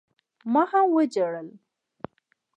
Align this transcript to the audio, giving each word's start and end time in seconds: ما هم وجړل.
ما 0.53 0.63
هم 0.71 0.85
وجړل. 0.95 1.47